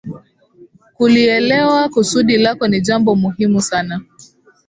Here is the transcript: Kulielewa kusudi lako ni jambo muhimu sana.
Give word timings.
Kulielewa 0.93 1.89
kusudi 1.89 2.37
lako 2.37 2.67
ni 2.67 2.81
jambo 2.81 3.15
muhimu 3.15 3.61
sana. 3.61 4.01